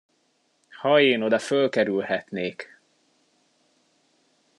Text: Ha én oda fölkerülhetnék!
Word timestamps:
Ha 0.69 1.01
én 1.01 1.21
oda 1.21 1.39
fölkerülhetnék! 1.39 2.79